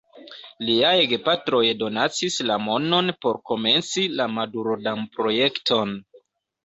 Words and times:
Liaj 0.69 0.93
gepatroj 1.11 1.59
donacis 1.81 2.39
la 2.51 2.57
monon 2.69 3.15
por 3.27 3.41
komenci 3.51 4.07
la 4.21 4.27
Madurodam-projekton. 4.39 5.95